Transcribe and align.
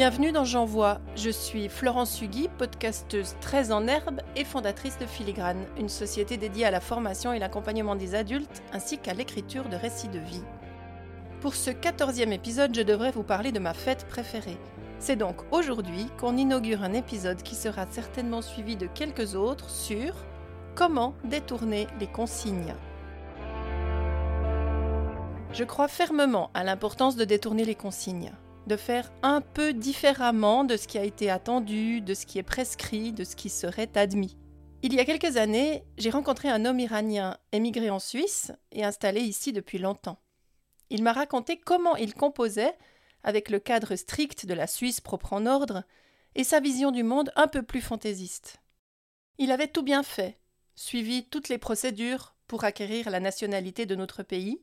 Bienvenue 0.00 0.32
dans 0.32 0.46
J'envoie. 0.46 0.98
Je 1.14 1.28
suis 1.28 1.68
Florence 1.68 2.22
Hugui, 2.22 2.48
podcasteuse 2.56 3.36
très 3.42 3.70
en 3.70 3.86
herbe 3.86 4.22
et 4.34 4.46
fondatrice 4.46 4.96
de 4.96 5.04
Filigrane, 5.04 5.66
une 5.78 5.90
société 5.90 6.38
dédiée 6.38 6.64
à 6.64 6.70
la 6.70 6.80
formation 6.80 7.34
et 7.34 7.38
l'accompagnement 7.38 7.96
des 7.96 8.14
adultes 8.14 8.62
ainsi 8.72 8.96
qu'à 8.96 9.12
l'écriture 9.12 9.68
de 9.68 9.76
récits 9.76 10.08
de 10.08 10.18
vie. 10.18 10.42
Pour 11.42 11.54
ce 11.54 11.68
quatorzième 11.68 12.32
épisode, 12.32 12.74
je 12.74 12.80
devrais 12.80 13.10
vous 13.10 13.24
parler 13.24 13.52
de 13.52 13.58
ma 13.58 13.74
fête 13.74 14.06
préférée. 14.08 14.56
C'est 15.00 15.16
donc 15.16 15.36
aujourd'hui 15.50 16.06
qu'on 16.18 16.38
inaugure 16.38 16.82
un 16.82 16.94
épisode 16.94 17.42
qui 17.42 17.54
sera 17.54 17.84
certainement 17.90 18.40
suivi 18.40 18.76
de 18.76 18.86
quelques 18.86 19.34
autres 19.34 19.68
sur 19.68 20.14
comment 20.76 21.12
détourner 21.24 21.88
les 22.00 22.06
consignes. 22.06 22.74
Je 25.52 25.64
crois 25.64 25.88
fermement 25.88 26.50
à 26.54 26.64
l'importance 26.64 27.16
de 27.16 27.26
détourner 27.26 27.66
les 27.66 27.74
consignes 27.74 28.32
de 28.70 28.76
faire 28.76 29.10
un 29.22 29.40
peu 29.40 29.72
différemment 29.72 30.62
de 30.62 30.76
ce 30.76 30.86
qui 30.86 30.96
a 30.96 31.02
été 31.02 31.28
attendu, 31.28 32.00
de 32.00 32.14
ce 32.14 32.24
qui 32.24 32.38
est 32.38 32.44
prescrit, 32.44 33.12
de 33.12 33.24
ce 33.24 33.34
qui 33.34 33.48
serait 33.48 33.90
admis. 33.96 34.36
Il 34.82 34.94
y 34.94 35.00
a 35.00 35.04
quelques 35.04 35.36
années, 35.36 35.82
j'ai 35.98 36.10
rencontré 36.10 36.48
un 36.48 36.64
homme 36.64 36.78
iranien 36.78 37.36
émigré 37.50 37.90
en 37.90 37.98
Suisse 37.98 38.52
et 38.70 38.84
installé 38.84 39.22
ici 39.22 39.52
depuis 39.52 39.78
longtemps. 39.78 40.20
Il 40.88 41.02
m'a 41.02 41.12
raconté 41.12 41.58
comment 41.58 41.96
il 41.96 42.14
composait, 42.14 42.78
avec 43.24 43.50
le 43.50 43.58
cadre 43.58 43.96
strict 43.96 44.46
de 44.46 44.54
la 44.54 44.68
Suisse 44.68 45.00
propre 45.00 45.32
en 45.32 45.46
ordre, 45.46 45.82
et 46.36 46.44
sa 46.44 46.60
vision 46.60 46.92
du 46.92 47.02
monde 47.02 47.32
un 47.34 47.48
peu 47.48 47.64
plus 47.64 47.80
fantaisiste. 47.80 48.60
Il 49.38 49.50
avait 49.50 49.66
tout 49.66 49.82
bien 49.82 50.04
fait, 50.04 50.38
suivi 50.76 51.24
toutes 51.24 51.48
les 51.48 51.58
procédures 51.58 52.36
pour 52.46 52.62
acquérir 52.62 53.10
la 53.10 53.18
nationalité 53.18 53.84
de 53.84 53.96
notre 53.96 54.22
pays, 54.22 54.62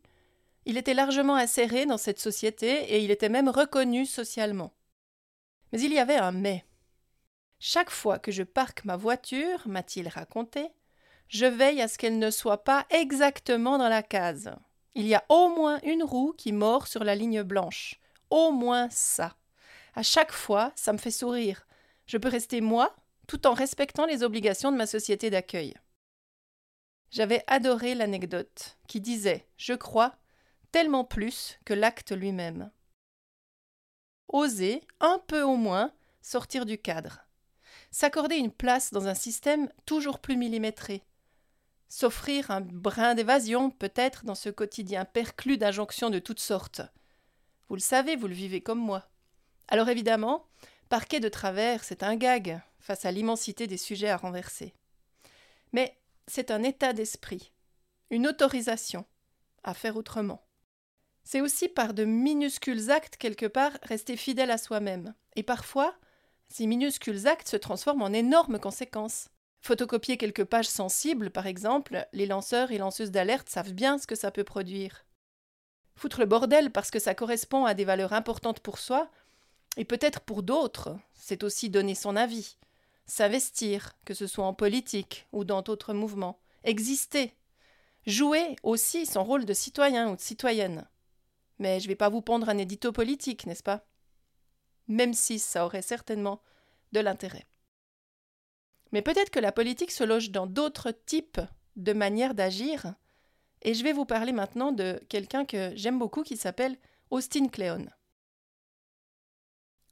il 0.68 0.78
était 0.78 0.94
largement 0.94 1.38
inséré 1.38 1.86
dans 1.86 1.98
cette 1.98 2.20
société 2.20 2.94
et 2.94 3.00
il 3.00 3.10
était 3.10 3.30
même 3.30 3.48
reconnu 3.48 4.06
socialement. 4.06 4.74
Mais 5.72 5.80
il 5.80 5.94
y 5.94 5.98
avait 5.98 6.18
un 6.18 6.34
mais. 6.34 6.66
Chaque 7.58 7.90
fois 7.90 8.20
que 8.20 8.34
je 8.34 8.44
parque 8.44 8.84
ma 8.84 8.98
voiture, 8.98 9.66
m'a-t-il 9.66 10.10
raconté, 10.10 10.68
je 11.30 11.46
veille 11.46 11.82
à 11.82 11.88
ce 11.88 11.98
qu'elle 11.98 12.20
ne 12.20 12.32
soit 12.32 12.66
pas 12.66 12.86
exactement 12.90 13.78
dans 13.78 13.88
la 13.88 14.04
case. 14.04 14.52
Il 14.94 15.08
y 15.08 15.16
a 15.16 15.24
au 15.30 15.48
moins 15.48 15.80
une 15.84 16.04
roue 16.04 16.34
qui 16.38 16.52
mord 16.52 16.88
sur 16.88 17.06
la 17.06 17.16
ligne 17.16 17.44
blanche. 17.44 17.96
Au 18.30 18.52
moins 18.52 18.90
ça. 18.90 19.38
À 19.96 20.04
chaque 20.04 20.34
fois, 20.34 20.74
ça 20.76 20.92
me 20.92 20.98
fait 20.98 21.12
sourire. 21.12 21.66
Je 22.08 22.18
peux 22.18 22.30
rester 22.30 22.60
moi, 22.60 22.94
tout 23.26 23.48
en 23.48 23.54
respectant 23.54 24.06
les 24.06 24.22
obligations 24.22 24.74
de 24.74 24.78
ma 24.78 24.86
société 24.86 25.30
d'accueil. 25.30 25.76
J'avais 27.10 27.46
adoré 27.48 27.96
l'anecdote 27.96 28.78
qui 28.90 29.00
disait, 29.00 29.48
je 29.56 29.74
crois, 29.74 30.18
tellement 30.72 31.04
plus 31.04 31.60
que 31.66 31.74
l'acte 31.74 32.12
lui-même. 32.12 32.72
Oser, 34.28 34.82
un 35.00 35.20
peu 35.28 35.42
au 35.42 35.56
moins, 35.56 35.94
sortir 36.22 36.66
du 36.66 36.78
cadre. 36.78 37.20
S'accorder 37.92 38.36
une 38.36 38.52
place 38.52 38.92
dans 38.92 39.08
un 39.08 39.14
système 39.14 39.72
toujours 39.86 40.20
plus 40.20 40.36
millimétré. 40.36 41.04
S'offrir 41.90 42.52
un 42.52 42.62
brin 42.62 43.16
d'évasion, 43.16 43.70
peut-être, 43.72 44.26
dans 44.26 44.36
ce 44.36 44.50
quotidien 44.50 45.06
perclus 45.06 45.58
d'injonctions 45.58 46.10
de 46.10 46.20
toutes 46.20 46.42
sortes. 46.42 46.82
Vous 47.70 47.76
le 47.76 47.82
savez, 47.82 48.16
vous 48.16 48.28
le 48.28 48.34
vivez 48.34 48.62
comme 48.62 48.80
moi. 48.80 49.10
Alors 49.70 49.90
évidemment, 49.90 50.48
parquet 50.90 51.20
de 51.20 51.30
travers, 51.30 51.84
c'est 51.84 52.04
un 52.04 52.16
gag 52.16 52.62
face 52.80 53.06
à 53.06 53.12
l'immensité 53.12 53.68
des 53.68 53.78
sujets 53.78 54.10
à 54.10 54.18
renverser. 54.18 54.74
Mais 55.72 55.98
c'est 56.28 56.52
un 56.52 56.64
état 56.64 56.94
d'esprit, 56.94 57.52
une 58.10 58.28
autorisation 58.28 59.06
à 59.64 59.74
faire 59.74 59.98
autrement. 59.98 60.47
C'est 61.30 61.42
aussi 61.42 61.68
par 61.68 61.94
de 61.94 62.06
minuscules 62.06 62.90
actes 62.90 63.18
quelque 63.18 63.48
part 63.48 63.74
rester 63.84 64.16
fidèle 64.16 64.50
à 64.50 64.58
soi-même. 64.58 65.14
Et 65.36 65.44
parfois, 65.44 65.94
ces 66.48 66.66
minuscules 66.68 67.28
actes 67.28 67.50
se 67.50 67.58
transforment 67.58 68.04
en 68.04 68.14
énormes 68.14 68.60
conséquences. 68.60 69.28
Photocopier 69.60 70.16
quelques 70.16 70.46
pages 70.46 70.70
sensibles, 70.70 71.30
par 71.30 71.46
exemple, 71.46 72.08
les 72.14 72.28
lanceurs 72.28 72.72
et 72.72 72.78
lanceuses 72.78 73.12
d'alerte 73.12 73.50
savent 73.50 73.74
bien 73.74 73.98
ce 73.98 74.08
que 74.08 74.16
ça 74.16 74.32
peut 74.32 74.46
produire. 74.46 75.04
Foutre 75.98 76.22
le 76.22 76.28
bordel 76.28 76.72
parce 76.72 76.92
que 76.92 77.00
ça 77.00 77.14
correspond 77.14 77.66
à 77.66 77.74
des 77.74 77.84
valeurs 77.84 78.14
importantes 78.14 78.62
pour 78.62 78.78
soi, 78.78 79.12
et 79.76 79.84
peut-être 79.84 80.22
pour 80.22 80.44
d'autres, 80.44 80.96
c'est 81.14 81.44
aussi 81.44 81.70
donner 81.70 81.96
son 81.96 82.16
avis, 82.16 82.56
s'investir, 83.06 83.98
que 84.06 84.14
ce 84.14 84.28
soit 84.28 84.46
en 84.46 84.54
politique 84.54 85.28
ou 85.34 85.44
dans 85.44 85.62
d'autres 85.62 85.94
mouvements, 85.94 86.40
exister, 86.64 87.34
jouer 88.06 88.56
aussi 88.64 89.06
son 89.06 89.26
rôle 89.26 89.44
de 89.44 89.54
citoyen 89.54 90.10
ou 90.10 90.16
de 90.16 90.22
citoyenne. 90.22 90.88
Mais 91.60 91.80
je 91.80 91.86
ne 91.86 91.90
vais 91.90 91.96
pas 91.96 92.10
vous 92.10 92.22
pondre 92.22 92.50
un 92.50 92.58
édito 92.58 92.92
politique, 92.92 93.46
n'est-ce 93.46 93.64
pas? 93.64 93.86
Même 94.88 95.14
si 95.14 95.40
ça 95.40 95.66
aurait 95.66 95.82
certainement 95.82 96.42
de 96.92 97.00
l'intérêt. 97.00 97.46
Mais 98.92 99.02
peut-être 99.02 99.32
que 99.32 99.40
la 99.40 99.52
politique 99.52 99.92
se 99.92 100.04
loge 100.04 100.32
dans 100.32 100.48
d'autres 100.48 100.92
types 100.92 101.42
de 101.76 101.94
manières 101.94 102.34
d'agir, 102.36 102.96
et 103.62 103.74
je 103.74 103.84
vais 103.84 103.94
vous 103.94 104.06
parler 104.06 104.32
maintenant 104.32 104.72
de 104.72 105.02
quelqu'un 105.10 105.46
que 105.46 105.72
j'aime 105.76 106.00
beaucoup 106.00 106.24
qui 106.24 106.38
s'appelle 106.38 106.78
Austin 107.10 107.48
Kleon. 107.48 107.86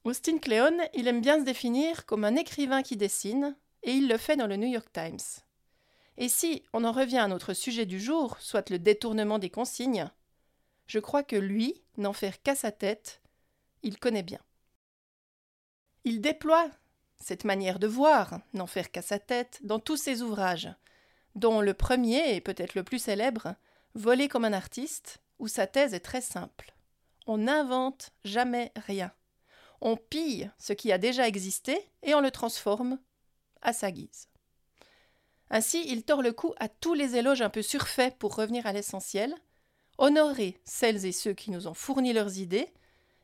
Austin 0.04 0.38
Kleon, 0.38 0.78
il 0.94 1.08
aime 1.08 1.22
bien 1.22 1.40
se 1.40 1.46
définir 1.46 2.06
comme 2.06 2.26
un 2.26 2.36
écrivain 2.36 2.84
qui 2.84 2.96
dessine, 2.96 3.58
et 3.84 3.92
il 3.92 4.08
le 4.08 4.18
fait 4.18 4.36
dans 4.36 4.48
le 4.48 4.56
New 4.56 4.68
York 4.68 4.92
Times. 4.94 5.44
Et 6.18 6.30
si 6.30 6.64
on 6.74 6.86
en 6.86 6.92
revient 6.92 7.18
à 7.18 7.28
notre 7.28 7.54
sujet 7.54 7.86
du 7.86 8.00
jour, 8.00 8.38
soit 8.40 8.70
le 8.70 8.80
détournement 8.80 9.40
des 9.40 9.50
consignes, 9.50 10.10
je 10.88 11.00
crois 11.00 11.24
que 11.24 11.36
lui, 11.36 11.82
n'en 11.98 12.14
faire 12.14 12.42
qu'à 12.42 12.56
sa 12.56 12.72
tête, 12.72 13.22
il 13.84 13.98
connaît 14.00 14.24
bien. 14.24 14.42
Il 16.04 16.22
déploie 16.22 16.70
cette 17.20 17.46
manière 17.46 17.80
de 17.80 17.88
voir, 17.88 18.40
n'en 18.54 18.68
faire 18.68 18.92
qu'à 18.92 19.02
sa 19.02 19.20
tête, 19.20 19.60
dans 19.64 19.80
tous 19.80 19.98
ses 19.98 20.22
ouvrages, 20.22 20.70
dont 21.34 21.62
le 21.62 21.74
premier, 21.74 22.36
et 22.36 22.42
peut-être 22.42 22.76
le 22.76 22.84
plus 22.84 23.00
célèbre, 23.00 23.56
Voler 23.96 24.28
comme 24.28 24.44
un 24.44 24.52
artiste, 24.52 25.22
où 25.40 25.48
sa 25.48 25.68
thèse 25.68 25.94
est 25.94 26.02
très 26.02 26.20
simple. 26.20 26.76
On 27.28 27.38
n'invente 27.38 28.12
jamais 28.26 28.74
rien. 28.76 29.12
On 29.80 29.96
pille 29.96 30.52
ce 30.58 30.74
qui 30.74 30.92
a 30.92 30.98
déjà 30.98 31.28
existé 31.28 31.80
et 32.04 32.14
on 32.14 32.20
le 32.20 32.32
transforme 32.32 33.00
à 33.62 33.72
sa 33.72 33.92
guise. 33.92 34.28
Ainsi, 35.50 35.86
il 35.88 36.04
tord 36.04 36.22
le 36.22 36.34
cou 36.34 36.54
à 36.58 36.68
tous 36.68 36.94
les 36.94 37.16
éloges 37.16 37.42
un 37.42 37.50
peu 37.50 37.62
surfaits 37.62 38.18
pour 38.18 38.36
revenir 38.36 38.68
à 38.68 38.74
l'essentiel, 38.74 39.34
honorer 39.98 40.60
celles 40.66 41.06
et 41.06 41.12
ceux 41.12 41.34
qui 41.34 41.52
nous 41.52 41.68
ont 41.68 41.74
fourni 41.74 42.14
leurs 42.14 42.38
idées 42.38 42.68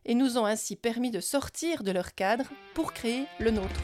et 0.05 0.15
nous 0.15 0.37
ont 0.37 0.45
ainsi 0.45 0.75
permis 0.75 1.11
de 1.11 1.19
sortir 1.19 1.83
de 1.83 1.91
leur 1.91 2.15
cadre 2.15 2.45
pour 2.73 2.93
créer 2.93 3.25
le 3.39 3.51
nôtre. 3.51 3.81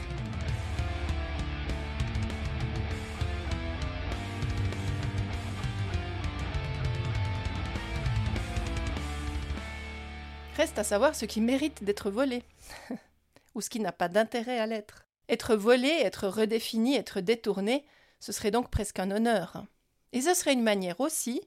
Reste 10.56 10.78
à 10.78 10.82
savoir 10.82 11.14
ce 11.14 11.24
qui 11.24 11.40
mérite 11.40 11.84
d'être 11.84 12.10
volé, 12.10 12.42
ou 13.54 13.60
ce 13.60 13.70
qui 13.70 13.78
n'a 13.78 13.92
pas 13.92 14.08
d'intérêt 14.08 14.58
à 14.58 14.66
l'être. 14.66 15.04
Être 15.28 15.54
volé, 15.54 15.88
être 15.88 16.26
redéfini, 16.26 16.96
être 16.96 17.20
détourné, 17.20 17.84
ce 18.18 18.32
serait 18.32 18.50
donc 18.50 18.68
presque 18.68 18.98
un 18.98 19.12
honneur. 19.12 19.64
Et 20.12 20.20
ce 20.20 20.34
serait 20.34 20.54
une 20.54 20.62
manière 20.62 21.00
aussi 21.00 21.42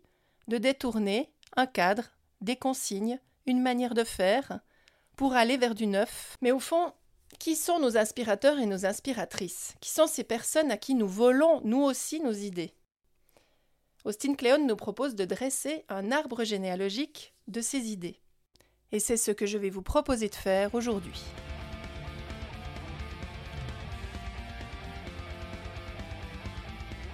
de 0.48 0.58
détourner 0.58 1.31
un 1.56 1.66
cadre, 1.66 2.04
des 2.42 2.56
consignes, 2.56 3.20
une 3.46 3.62
manière 3.62 3.94
de 3.94 4.04
faire, 4.04 4.60
pour 5.16 5.34
aller 5.34 5.58
vers 5.58 5.76
du 5.76 5.88
neuf. 5.88 6.38
Mais 6.42 6.52
au 6.52 6.60
fond, 6.60 6.94
qui 7.40 7.56
sont 7.56 7.80
nos 7.80 7.98
inspirateurs 7.98 8.60
et 8.60 8.66
nos 8.66 8.86
inspiratrices? 8.86 9.74
Qui 9.82 9.90
sont 9.90 10.08
ces 10.08 10.24
personnes 10.24 10.72
à 10.72 10.78
qui 10.78 10.96
nous 10.96 11.08
volons, 11.08 11.62
nous 11.64 11.82
aussi, 11.82 12.20
nos 12.20 12.34
idées? 12.34 12.74
Austin 14.04 14.34
Kleon 14.34 14.66
nous 14.66 14.76
propose 14.76 15.16
de 15.16 15.26
dresser 15.26 15.86
un 15.90 16.12
arbre 16.12 16.44
généalogique 16.44 17.34
de 17.48 17.62
ces 17.62 17.92
idées. 17.92 18.20
Et 18.92 19.00
c'est 19.00 19.18
ce 19.18 19.32
que 19.32 19.46
je 19.46 19.58
vais 19.58 19.70
vous 19.70 19.84
proposer 19.84 20.28
de 20.28 20.36
faire 20.36 20.74
aujourd'hui. 20.74 21.22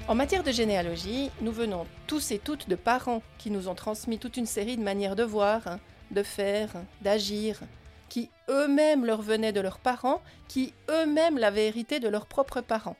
En 0.07 0.15
matière 0.15 0.43
de 0.43 0.53
généalogie, 0.53 1.31
nous 1.41 1.51
venons 1.51 1.85
tous 2.07 2.31
et 2.31 2.39
toutes 2.39 2.69
de 2.69 2.75
parents 2.75 3.21
qui 3.37 3.51
nous 3.51 3.67
ont 3.67 3.75
transmis 3.75 4.17
toute 4.17 4.37
une 4.37 4.45
série 4.45 4.77
de 4.77 4.81
manières 4.81 5.17
de 5.17 5.23
voir, 5.23 5.79
de 6.11 6.23
faire, 6.23 6.69
d'agir, 7.01 7.59
qui 8.07 8.29
eux-mêmes 8.49 9.03
leur 9.03 9.21
venaient 9.21 9.51
de 9.51 9.59
leurs 9.59 9.79
parents, 9.79 10.21
qui 10.47 10.73
eux-mêmes 10.89 11.37
l'avaient 11.37 11.67
hérité 11.67 11.99
de 11.99 12.07
leurs 12.07 12.25
propres 12.25 12.61
parents. 12.61 12.95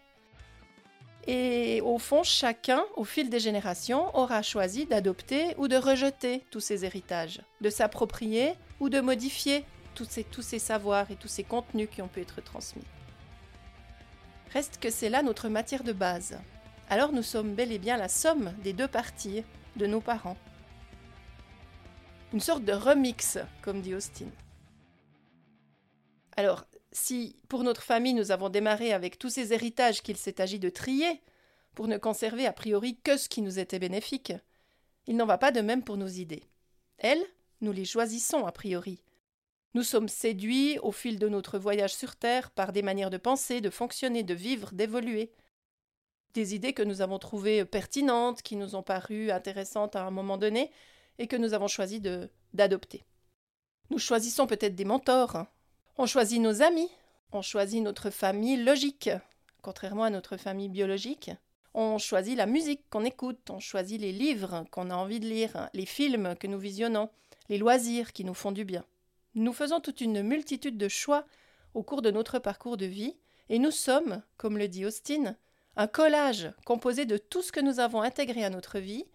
Et 1.27 1.80
au 1.80 1.98
fond, 1.98 2.24
chacun, 2.24 2.83
au 2.98 3.06
fil 3.06 3.30
des 3.30 3.39
générations, 3.39 4.13
aura 4.13 4.42
choisi 4.42 4.86
d'adopter 4.86 5.56
ou 5.57 5.69
de 5.69 5.77
rejeter 5.77 6.44
tous 6.51 6.59
ces 6.59 6.83
héritages, 6.83 7.39
de 7.62 7.69
s'approprier 7.69 8.54
ou 8.81 8.89
de 8.89 9.00
modifier 9.00 9.63
tous 9.95 10.07
ces, 10.09 10.25
tous 10.25 10.42
ces 10.42 10.59
savoirs 10.59 11.09
et 11.09 11.15
tous 11.15 11.30
ces 11.30 11.45
contenus 11.45 11.88
qui 11.89 12.01
ont 12.01 12.09
pu 12.09 12.19
être 12.19 12.44
transmis. 12.44 12.83
Reste 14.51 14.80
que 14.81 14.89
c'est 14.89 15.09
là 15.09 15.24
notre 15.24 15.48
matière 15.48 15.83
de 15.83 15.94
base, 15.94 16.38
alors 16.89 17.12
nous 17.12 17.24
sommes 17.24 17.54
bel 17.54 17.72
et 17.72 17.80
bien 17.80 17.98
la 17.98 18.10
somme 18.10 18.54
des 18.63 18.74
deux 18.74 18.88
parties 18.88 19.44
de 19.75 19.86
nos 19.86 20.01
parents. 20.01 20.38
Une 22.34 22.39
sorte 22.39 22.63
de 22.63 22.74
remix, 22.74 23.38
comme 23.62 23.81
dit 23.81 23.95
Austin. 23.95 24.28
Alors, 26.36 26.66
si 26.92 27.36
pour 27.50 27.63
notre 27.63 27.84
famille 27.84 28.13
nous 28.13 28.31
avons 28.31 28.50
démarré 28.50 28.94
avec 28.94 29.18
tous 29.18 29.30
ces 29.30 29.54
héritages 29.54 30.01
qu'il 30.01 30.18
s'est 30.18 30.42
agi 30.42 30.60
de 30.60 30.69
trier, 30.69 31.22
pour 31.75 31.88
ne 31.88 31.98
conserver 31.98 32.48
a 32.48 32.54
priori 32.54 32.98
que 33.04 33.18
ce 33.18 33.30
qui 33.30 33.42
nous 33.42 33.60
était 33.60 33.80
bénéfique, 33.80 34.33
il 35.06 35.16
n'en 35.16 35.28
va 35.28 35.38
pas 35.38 35.51
de 35.51 35.62
même 35.62 35.83
pour 35.83 35.98
nos 35.98 36.07
idées. 36.07 36.44
Elles, 36.98 37.24
nous 37.62 37.72
les 37.72 37.86
choisissons 37.86 38.45
a 38.48 38.51
priori. 38.51 39.04
Nous 39.74 39.83
sommes 39.83 40.07
séduits 40.10 40.80
au 40.80 40.92
fil 40.92 41.19
de 41.19 41.30
notre 41.30 41.60
voyage 41.60 41.94
sur 41.94 42.16
Terre 42.16 42.50
par 42.50 42.72
des 42.72 42.81
manières 42.81 43.12
de 43.12 43.18
penser, 43.18 43.62
de 43.62 43.69
fonctionner, 43.69 44.24
de 44.24 44.33
vivre, 44.33 44.72
d'évoluer. 44.74 45.31
Des 46.33 46.56
idées 46.56 46.74
que 46.74 46.83
nous 46.83 47.01
avons 47.01 47.19
trouvées 47.19 47.65
pertinentes, 47.65 48.41
qui 48.41 48.56
nous 48.56 48.75
ont 48.75 48.83
paru 48.83 49.31
intéressantes 49.31 49.95
à 49.95 50.06
un 50.06 50.12
moment 50.12 50.38
donné, 50.38 50.71
et 51.19 51.27
que 51.27 51.35
nous 51.35 51.53
avons 51.53 51.68
choisi 51.68 52.01
d'adopter. 52.53 53.03
Nous 53.89 54.00
choisissons 54.00 54.47
peut-être 54.47 54.75
des 54.75 54.85
mentors. 54.85 55.45
On 55.97 56.06
choisit 56.06 56.41
nos 56.41 56.62
amis. 56.62 56.89
On 57.31 57.41
choisit 57.41 57.83
notre 57.83 58.09
famille 58.09 58.63
logique, 58.63 59.09
contrairement 59.62 60.06
à 60.06 60.09
notre 60.09 60.38
famille 60.38 60.69
biologique. 60.69 61.29
On 61.74 61.97
choisit 61.97 62.38
la 62.38 62.45
musique 62.45 62.89
qu'on 62.89 63.03
écoute, 63.03 63.50
on 63.50 63.59
choisit 63.59 64.00
les 64.00 64.13
livres 64.13 64.65
qu'on 64.71 64.89
a 64.89 64.95
envie 64.95 65.19
de 65.19 65.27
lire, 65.27 65.69
les 65.73 65.85
films 65.85 66.35
que 66.39 66.47
nous 66.47 66.57
visionnons, 66.57 67.09
les 67.50 67.57
loisirs 67.57 68.13
qui 68.13 68.23
nous 68.23 68.33
font 68.33 68.53
du 68.53 68.63
bien. 68.63 68.85
Nous 69.35 69.53
faisons 69.53 69.81
toute 69.81 70.01
une 70.01 70.23
multitude 70.23 70.77
de 70.77 70.88
choix 70.88 71.25
au 71.73 71.83
cours 71.83 72.01
de 72.01 72.12
notre 72.12 72.39
parcours 72.39 72.77
de 72.77 72.85
vie, 72.85 73.18
et 73.50 73.59
nous 73.59 73.71
sommes, 73.71 74.23
comme 74.38 74.57
le 74.57 74.68
dit 74.68 74.85
Austin, 74.85 75.35
un 75.77 75.88
collage 75.88 76.51
composé 76.65 77.06
de 77.06 77.18
tout 77.18 77.44
ce 77.44 77.51
que 77.51 77.59
nous 77.59 77.79
avons 77.79 78.01
intégré 78.01 78.44
à 78.44 78.50
notre 78.50 78.79
vie 78.79 79.06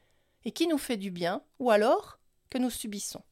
et 0.45 0.53
qui 0.53 0.69
nous 0.69 0.79
fait 0.79 0.97
du 0.97 1.11
bien, 1.11 1.43
ou 1.59 1.71
alors 1.71 2.21
que 2.51 2.59
nous 2.59 2.71
subissons. 2.71 3.23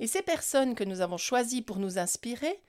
Et 0.00 0.06
ces 0.06 0.22
personnes 0.22 0.74
que 0.74 0.84
nous 0.84 1.00
avons 1.00 1.16
choisies 1.16 1.62
pour 1.62 1.78
nous 1.78 1.98
inspirer 1.98 2.60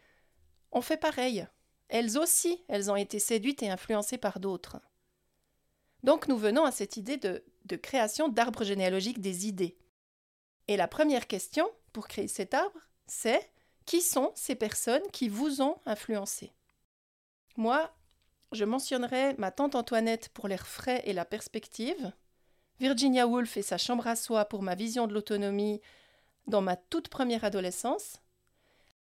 ont 0.72 0.82
fait 0.82 0.98
pareil. 0.98 1.48
Elles 1.90 2.18
aussi, 2.18 2.64
elles 2.68 2.92
ont 2.92 2.96
été 2.96 3.20
séduites 3.20 3.64
et 3.64 3.70
influencées 3.70 4.18
par 4.18 4.40
d'autres. 4.40 4.80
Donc 6.04 6.28
nous 6.28 6.38
venons 6.38 6.64
à 6.64 6.72
cette 6.72 6.98
idée 6.98 7.18
de, 7.18 7.44
création 7.78 8.28
d'arbre 8.28 8.64
généalogique 8.64 9.20
des 9.20 9.48
idées. 9.48 9.78
Et 10.68 10.78
la 10.78 10.88
première 10.88 11.28
question 11.28 11.70
pour 11.92 12.08
créer 12.08 12.28
cet 12.28 12.54
arbre, 12.54 12.80
c'est 13.08 13.50
qui 13.86 14.02
sont 14.02 14.32
ces 14.36 14.56
personnes 14.56 15.08
qui 15.12 15.28
vous 15.28 15.62
ont 15.62 15.78
influencé? 15.86 16.54
Moi, 17.58 17.92
je 18.52 18.66
mentionnerai 18.66 19.36
ma 19.38 19.52
tante 19.52 19.76
Antoinette 19.76 20.30
pour 20.30 20.48
l'air 20.48 20.68
frais 20.68 21.02
et 21.06 21.14
la 21.14 21.26
perspective, 21.26 22.12
Virginia 22.80 23.28
Woolf 23.28 23.58
et 23.58 23.62
sa 23.62 23.78
chambre 23.78 24.08
à 24.08 24.16
soie 24.16 24.46
pour 24.46 24.62
ma 24.62 24.76
vision 24.76 25.08
de 25.08 25.14
l'autonomie 25.14 25.82
dans 26.48 26.62
ma 26.62 26.76
toute 26.76 27.10
première 27.10 27.44
adolescence, 27.44 28.22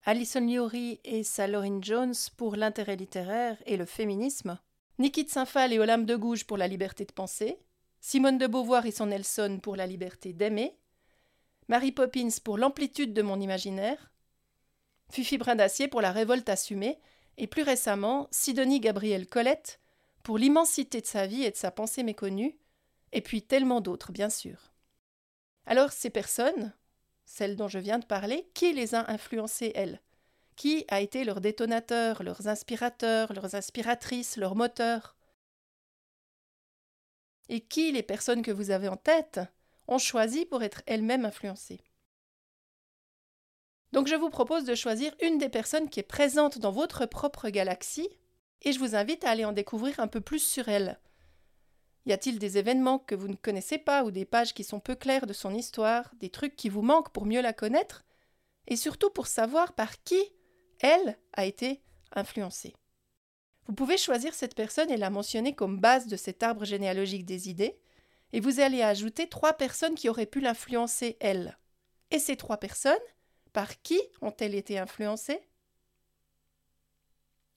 Alison 0.04 0.40
Liori 0.40 1.00
et 1.04 1.22
sa 1.22 1.46
Laurine 1.46 1.82
Jones 1.82 2.14
pour 2.36 2.56
l'intérêt 2.56 2.96
littéraire 2.96 3.58
et 3.66 3.76
le 3.76 3.84
féminisme, 3.84 4.58
Niki 4.98 5.24
de 5.24 5.30
Saint-Phal 5.30 5.72
et 5.72 5.78
Olympe 5.78 6.06
de 6.06 6.16
Gouges 6.16 6.46
pour 6.46 6.56
la 6.56 6.68
liberté 6.68 7.04
de 7.04 7.12
penser, 7.12 7.58
Simone 8.00 8.38
de 8.38 8.46
Beauvoir 8.46 8.86
et 8.86 8.92
son 8.92 9.06
Nelson 9.06 9.58
pour 9.62 9.76
la 9.76 9.86
liberté 9.86 10.32
d'aimer, 10.32 10.78
Mary 11.68 11.92
Poppins 11.92 12.28
pour 12.42 12.56
l'amplitude 12.56 13.12
de 13.12 13.22
mon 13.22 13.40
imaginaire, 13.40 14.10
Fifi 15.10 15.38
Brin 15.38 15.56
d'Acier 15.56 15.88
pour 15.88 16.00
la 16.00 16.12
révolte 16.12 16.48
assumée, 16.48 16.98
et 17.38 17.46
plus 17.46 17.62
récemment 17.62 18.28
Sidonie 18.30 18.80
Gabrielle 18.80 19.26
Colette 19.26 19.80
pour 20.22 20.38
l'immensité 20.38 21.00
de 21.00 21.06
sa 21.06 21.26
vie 21.26 21.44
et 21.44 21.50
de 21.50 21.56
sa 21.56 21.70
pensée 21.70 22.02
méconnue, 22.02 22.58
et 23.12 23.20
puis 23.20 23.42
tellement 23.42 23.80
d'autres, 23.80 24.12
bien 24.12 24.30
sûr. 24.30 24.72
Alors, 25.66 25.92
ces 25.92 26.10
personnes, 26.10 26.72
celles 27.24 27.56
dont 27.56 27.68
je 27.68 27.78
viens 27.78 27.98
de 27.98 28.06
parler, 28.06 28.50
qui 28.54 28.72
les 28.72 28.94
a 28.94 29.10
influencées, 29.10 29.72
elles? 29.74 30.00
Qui 30.56 30.84
a 30.88 31.00
été 31.00 31.24
leur 31.24 31.40
détonateur, 31.40 32.22
leurs 32.22 32.48
inspirateurs, 32.48 33.32
leurs 33.32 33.54
inspiratrices, 33.54 34.36
leurs 34.36 34.56
moteurs? 34.56 35.16
Et 37.48 37.60
qui, 37.60 37.92
les 37.92 38.02
personnes 38.02 38.42
que 38.42 38.50
vous 38.50 38.70
avez 38.70 38.88
en 38.88 38.96
tête, 38.96 39.40
ont 39.86 39.98
choisi 39.98 40.46
pour 40.46 40.62
être 40.62 40.82
elles-mêmes 40.86 41.24
influencées? 41.24 41.80
Donc 43.92 44.08
je 44.08 44.14
vous 44.14 44.30
propose 44.30 44.64
de 44.64 44.74
choisir 44.74 45.14
une 45.22 45.38
des 45.38 45.48
personnes 45.48 45.88
qui 45.88 46.00
est 46.00 46.04
présente 46.04 46.58
dans 46.58 46.72
votre 46.72 47.06
propre 47.06 47.48
galaxie 47.48 48.08
et 48.62 48.72
je 48.72 48.78
vous 48.78 48.94
invite 48.94 49.24
à 49.24 49.30
aller 49.30 49.44
en 49.44 49.52
découvrir 49.52 50.00
un 50.00 50.08
peu 50.08 50.20
plus 50.20 50.40
sur 50.40 50.68
elle. 50.68 50.98
Y 52.06 52.12
a-t-il 52.12 52.38
des 52.38 52.56
événements 52.56 53.00
que 53.00 53.14
vous 53.14 53.28
ne 53.28 53.34
connaissez 53.34 53.78
pas 53.78 54.04
ou 54.04 54.10
des 54.10 54.24
pages 54.24 54.54
qui 54.54 54.64
sont 54.64 54.80
peu 54.80 54.94
claires 54.94 55.26
de 55.26 55.32
son 55.32 55.52
histoire, 55.52 56.12
des 56.20 56.30
trucs 56.30 56.54
qui 56.54 56.68
vous 56.68 56.82
manquent 56.82 57.12
pour 57.12 57.26
mieux 57.26 57.42
la 57.42 57.52
connaître? 57.52 58.04
Et 58.68 58.76
surtout 58.76 59.10
pour 59.10 59.26
savoir 59.26 59.74
par 59.74 60.02
qui 60.04 60.20
elle 60.80 61.18
a 61.32 61.44
été 61.44 61.82
influencée. 62.14 62.74
Vous 63.66 63.74
pouvez 63.74 63.96
choisir 63.96 64.34
cette 64.34 64.54
personne 64.54 64.90
et 64.90 64.96
la 64.96 65.10
mentionner 65.10 65.54
comme 65.54 65.80
base 65.80 66.06
de 66.06 66.16
cet 66.16 66.42
arbre 66.42 66.64
généalogique 66.64 67.24
des 67.24 67.48
idées, 67.48 67.76
et 68.32 68.40
vous 68.40 68.60
allez 68.60 68.82
ajouter 68.82 69.28
trois 69.28 69.54
personnes 69.54 69.94
qui 69.94 70.08
auraient 70.08 70.26
pu 70.26 70.40
l'influencer 70.40 71.16
elle. 71.20 71.58
Et 72.10 72.18
ces 72.18 72.36
trois 72.36 72.58
personnes, 72.58 72.94
par 73.56 73.80
qui 73.80 73.98
ont-elles 74.20 74.54
été 74.54 74.78
influencées? 74.78 75.40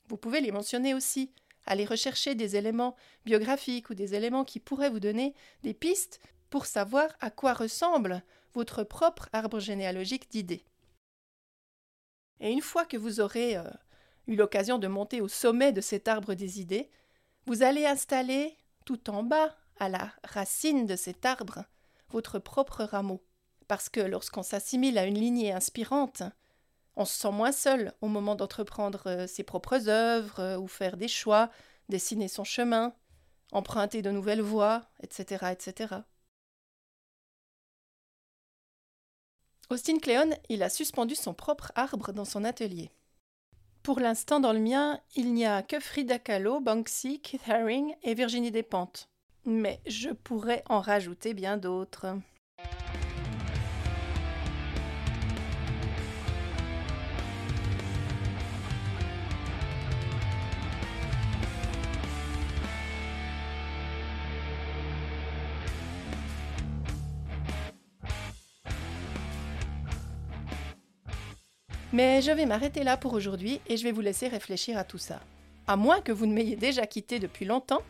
Vous 0.08 0.16
pouvez 0.16 0.40
les 0.40 0.54
mentionner 0.54 0.94
aussi. 0.94 1.34
Allez 1.66 1.84
rechercher 1.84 2.36
des 2.36 2.56
éléments 2.56 2.96
biographiques 3.26 3.90
ou 3.90 3.96
des 3.96 4.16
éléments 4.16 4.46
qui 4.46 4.62
pourraient 4.62 4.90
vous 4.90 5.02
donner 5.02 5.36
des 5.62 5.74
pistes 5.74 6.22
pour 6.50 6.68
savoir 6.68 7.10
à 7.20 7.32
quoi 7.32 7.52
ressemble 7.52 8.24
votre 8.54 8.86
propre 8.86 9.28
arbre 9.34 9.60
généalogique 9.60 10.32
d'idées. 10.32 10.64
Et 12.40 12.50
une 12.50 12.62
fois 12.62 12.86
que 12.86 12.96
vous 12.96 13.20
aurez 13.20 13.58
euh, 13.58 13.70
eu 14.28 14.38
l'occasion 14.38 14.78
de 14.78 14.88
monter 14.88 15.20
au 15.20 15.28
sommet 15.28 15.74
de 15.74 15.82
cet 15.82 16.08
arbre 16.08 16.34
des 16.34 16.62
idées, 16.62 16.90
vous 17.46 17.62
allez 17.62 17.86
installer 17.86 18.56
tout 18.86 19.10
en 19.10 19.22
bas, 19.22 19.54
à 19.82 19.90
la 19.90 20.14
racine 20.24 20.86
de 20.86 20.96
cet 20.96 21.26
arbre, 21.26 21.66
votre 22.08 22.40
propre 22.40 22.86
rameau 22.86 23.22
parce 23.70 23.88
que 23.88 24.00
lorsqu'on 24.02 24.42
s'assimile 24.42 24.98
à 24.98 25.06
une 25.06 25.20
lignée 25.20 25.54
inspirante, 25.54 26.24
on 26.96 27.06
se 27.06 27.14
sent 27.14 27.32
moins 27.32 27.52
seul 27.52 27.94
au 28.02 28.08
moment 28.08 28.34
d'entreprendre 28.34 29.04
euh, 29.06 29.28
ses 29.28 29.44
propres 29.44 29.88
œuvres 29.88 30.40
euh, 30.40 30.58
ou 30.58 30.68
faire 30.68 30.98
des 30.98 31.08
choix, 31.08 31.52
dessiner 31.88 32.28
son 32.28 32.44
chemin, 32.44 32.94
emprunter 33.52 34.02
de 34.02 34.10
nouvelles 34.10 34.42
voies, 34.42 34.82
etc. 35.04 35.52
etc. 35.52 35.98
Austin 39.70 40.00
Kleon, 40.00 40.32
il 40.50 40.64
a 40.64 40.70
suspendu 40.70 41.14
son 41.14 41.36
propre 41.36 41.72
arbre 41.76 42.12
dans 42.12 42.26
son 42.26 42.44
atelier. 42.44 42.90
Pour 43.84 44.00
l'instant, 44.00 44.40
dans 44.40 44.52
le 44.52 44.60
mien, 44.60 45.00
il 45.16 45.32
n'y 45.36 45.46
a 45.46 45.62
que 45.62 45.80
Frida 45.80 46.18
Kahlo, 46.18 46.60
Banksy, 46.60 47.22
Keith 47.22 47.48
Haring 47.48 47.96
et 48.02 48.16
Virginie 48.16 48.52
Despentes. 48.52 49.10
Mais 49.46 49.80
je 49.86 50.10
pourrais 50.10 50.64
en 50.70 50.82
rajouter 50.82 51.36
bien 51.36 51.58
d'autres. 51.58 52.18
Mais 71.92 72.22
je 72.22 72.32
vais 72.32 72.46
m'arrêter 72.46 72.84
là 72.84 72.98
pour 72.98 73.14
aujourd'hui 73.14 73.62
et 73.68 73.76
je 73.76 73.84
vais 73.84 73.92
vous 73.92 74.02
laisser 74.02 74.28
réfléchir 74.28 74.78
à 74.78 74.84
tout 74.84 75.00
ça. 75.00 75.20
À 75.66 75.76
moins 75.76 76.02
que 76.02 76.12
vous 76.12 76.28
ne 76.28 76.34
m'ayez 76.34 76.56
déjà 76.56 76.86
quitté 76.86 77.18
depuis 77.18 77.46
longtemps 77.46 77.82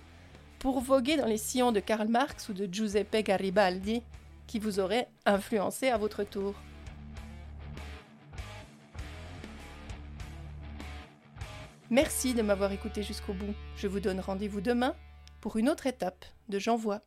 pour 0.59 0.79
voguer 0.79 1.17
dans 1.17 1.25
les 1.25 1.37
sillons 1.37 1.73
de 1.73 1.81
Karl 1.81 2.07
Marx 2.07 2.47
ou 2.47 2.53
de 2.53 2.67
Giuseppe 2.71 3.17
Garibaldi, 3.23 4.01
qui 4.47 4.59
vous 4.59 4.79
auraient 4.79 5.09
influencé 5.25 5.89
à 5.89 5.97
votre 5.97 6.23
tour. 6.23 6.55
Merci 11.89 12.33
de 12.33 12.41
m'avoir 12.41 12.71
écouté 12.71 13.03
jusqu'au 13.03 13.33
bout. 13.33 13.53
Je 13.75 13.87
vous 13.87 13.99
donne 13.99 14.19
rendez-vous 14.19 14.61
demain 14.61 14.95
pour 15.41 15.57
une 15.57 15.69
autre 15.69 15.87
étape 15.87 16.23
de 16.47 16.57
J'envoie. 16.57 17.01